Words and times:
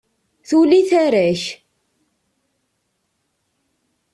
Tuli 0.47 0.81
tara-k! 0.89 1.43